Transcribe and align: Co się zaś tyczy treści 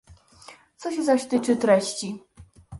Co 0.77 0.91
się 0.91 1.03
zaś 1.03 1.25
tyczy 1.27 1.55
treści 1.55 2.19